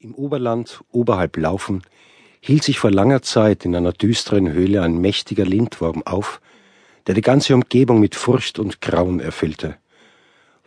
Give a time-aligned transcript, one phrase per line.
[0.00, 1.82] Im Oberland, oberhalb Laufen,
[2.40, 6.40] hielt sich vor langer Zeit in einer düsteren Höhle ein mächtiger Lindwurm auf,
[7.08, 9.76] der die ganze Umgebung mit Furcht und Grauen erfüllte.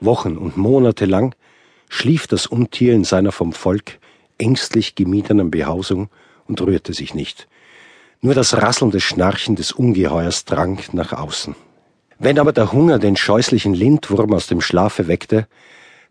[0.01, 1.33] Wochen und Monate lang
[1.87, 3.99] schlief das Untier in seiner vom Volk
[4.37, 6.09] ängstlich gemiedenen Behausung
[6.45, 7.47] und rührte sich nicht.
[8.19, 11.55] Nur das rasselnde Schnarchen des Ungeheuers drang nach außen.
[12.19, 15.47] Wenn aber der Hunger den scheußlichen Lindwurm aus dem Schlafe weckte,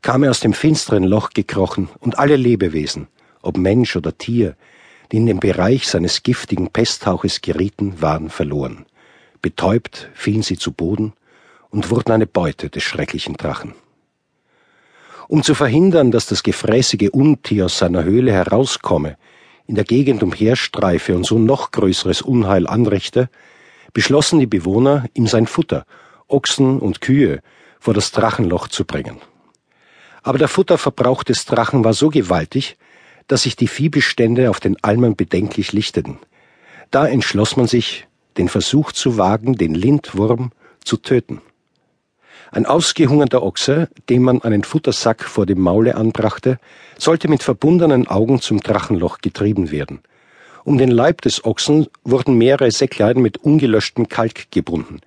[0.03, 3.09] kam er aus dem finsteren Loch gekrochen, und alle Lebewesen,
[3.43, 4.57] ob Mensch oder Tier,
[5.13, 8.87] die in den Bereich seines giftigen Pesthauches gerieten, waren verloren.
[9.43, 11.13] Betäubt fielen sie zu Boden
[11.71, 13.75] und wurden eine Beute des schrecklichen Drachen.
[15.29, 19.17] Um zu verhindern, dass das gefräßige Untier aus seiner Höhle herauskomme,
[19.67, 23.31] in der Gegend umherstreife und so noch größeres Unheil anrichte,
[23.93, 25.87] beschlossen die Bewohner, ihm sein Futter,
[26.27, 27.41] Ochsen und Kühe,
[27.79, 29.19] vor das Drachenloch zu bringen.
[30.23, 32.77] Aber der Futterverbrauch des Drachen war so gewaltig,
[33.27, 36.19] dass sich die Viehbestände auf den Almen bedenklich lichteten.
[36.91, 40.53] Da entschloss man sich, den Versuch zu wagen, den Lindwurm
[40.85, 41.41] zu töten.
[42.53, 46.59] Ein ausgehungerter Ochse, dem man einen Futtersack vor dem Maule anbrachte,
[46.99, 50.01] sollte mit verbundenen Augen zum Drachenloch getrieben werden.
[50.65, 55.01] Um den Leib des Ochsen wurden mehrere Säcklein mit ungelöschtem Kalk gebunden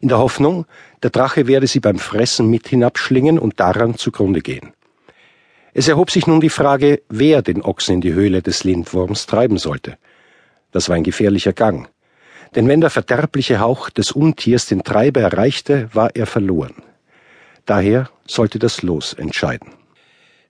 [0.00, 0.66] in der Hoffnung,
[1.02, 4.72] der Drache werde sie beim Fressen mit hinabschlingen und daran zugrunde gehen.
[5.72, 9.58] Es erhob sich nun die Frage, wer den Ochsen in die Höhle des Lindwurms treiben
[9.58, 9.98] sollte.
[10.72, 11.88] Das war ein gefährlicher Gang.
[12.54, 16.82] Denn wenn der verderbliche Hauch des Untiers den Treiber erreichte, war er verloren.
[17.66, 19.70] Daher sollte das Los entscheiden.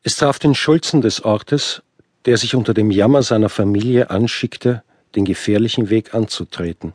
[0.02, 1.82] Es traf den Schulzen des Ortes,
[2.24, 4.82] der sich unter dem Jammer seiner Familie anschickte,
[5.14, 6.94] den gefährlichen Weg anzutreten.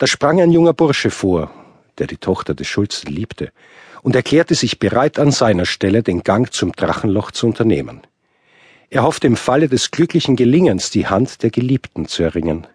[0.00, 1.50] Da sprang ein junger Bursche vor,
[1.98, 3.52] der die Tochter des Schulzen liebte,
[4.00, 8.00] und erklärte sich bereit an seiner Stelle den Gang zum Drachenloch zu unternehmen.
[8.88, 12.66] Er hoffte im Falle des glücklichen Gelingens die Hand der Geliebten zu erringen.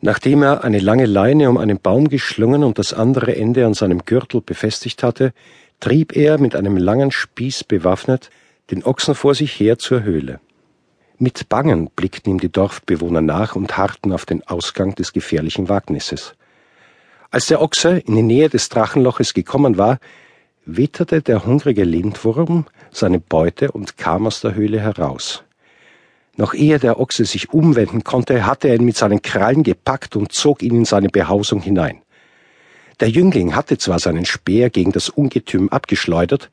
[0.00, 4.04] Nachdem er eine lange Leine um einen Baum geschlungen und das andere Ende an seinem
[4.04, 5.32] Gürtel befestigt hatte,
[5.78, 8.30] trieb er mit einem langen Spieß bewaffnet
[8.72, 10.40] den Ochsen vor sich her zur Höhle.
[11.20, 16.34] Mit Bangen blickten ihm die Dorfbewohner nach und harrten auf den Ausgang des gefährlichen Wagnisses.
[17.32, 19.98] Als der Ochse in die Nähe des Drachenloches gekommen war,
[20.64, 25.42] witterte der hungrige Lindwurm seine Beute und kam aus der Höhle heraus.
[26.36, 30.30] Noch ehe der Ochse sich umwenden konnte, hatte er ihn mit seinen Krallen gepackt und
[30.30, 32.00] zog ihn in seine Behausung hinein.
[33.00, 36.48] Der Jüngling hatte zwar seinen Speer gegen das Ungetüm abgeschleudert,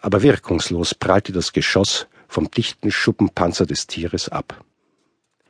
[0.00, 4.64] aber wirkungslos prallte das Geschoss vom dichten Schuppenpanzer des Tieres ab.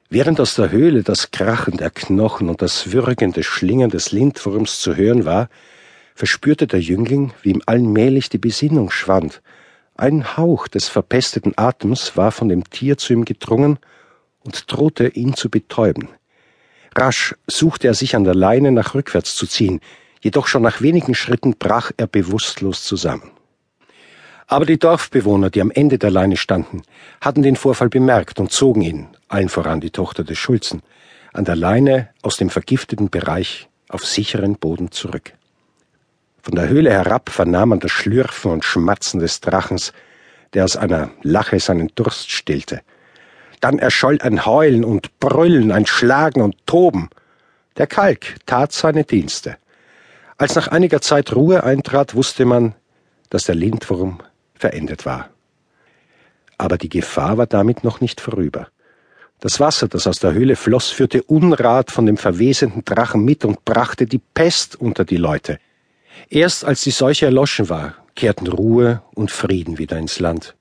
[0.09, 4.97] Während aus der Höhle das Krachen der Knochen und das würgende Schlingen des Lindwurms zu
[4.97, 5.49] hören war,
[6.17, 9.43] verspürte der Jüngling, wie ihm allmählich die Besinnung schwand.
[9.97, 13.79] Ein Hauch des verpesteten Atems war von dem Tier zu ihm gedrungen
[14.41, 16.09] und drohte ihn zu betäuben.
[16.97, 19.81] Rasch suchte er sich an der Leine nach rückwärts zu ziehen,
[20.23, 23.31] jedoch schon nach wenigen Schritten brach er bewusstlos zusammen.
[24.51, 26.83] Aber die Dorfbewohner, die am Ende der Leine standen,
[27.21, 30.83] hatten den Vorfall bemerkt und zogen ihn, allen voran die Tochter des Schulzen,
[31.33, 35.35] an der Leine aus dem vergifteten Bereich auf sicheren Boden zurück.
[36.43, 39.93] Von der Höhle herab vernahm man das Schlürfen und Schmatzen des Drachens,
[40.53, 42.81] der aus einer Lache seinen Durst stillte.
[43.61, 47.09] Dann erscholl ein Heulen und Brüllen, ein Schlagen und Toben.
[47.77, 49.59] Der Kalk tat seine Dienste.
[50.39, 52.75] Als nach einiger Zeit Ruhe eintrat, wusste man,
[53.29, 54.21] dass der Lindwurm
[54.61, 55.31] verendet war.
[56.59, 58.69] Aber die Gefahr war damit noch nicht vorüber.
[59.41, 63.65] Das Wasser, das aus der Höhle floss, führte Unrat von dem verwesenden Drachen mit und
[63.65, 65.59] brachte die Pest unter die Leute.
[66.29, 70.55] Erst als die Seuche erloschen war, kehrten Ruhe und Frieden wieder ins Land.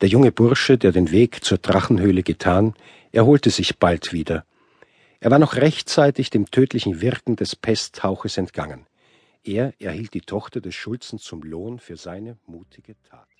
[0.00, 2.74] Der junge Bursche, der den Weg zur Drachenhöhle getan,
[3.12, 4.44] erholte sich bald wieder.
[5.20, 8.86] Er war noch rechtzeitig dem tödlichen Wirken des Pesthauches entgangen.
[9.42, 13.39] Er erhielt die Tochter des Schulzen zum Lohn für seine mutige Tat.